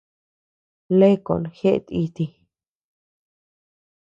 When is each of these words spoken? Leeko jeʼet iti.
Leeko 0.99 1.33
jeʼet 1.57 1.85
iti. 2.03 2.25